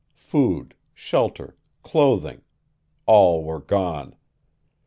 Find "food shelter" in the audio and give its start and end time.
0.17-1.55